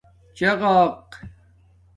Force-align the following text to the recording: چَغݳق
چَغݳق 0.37 0.83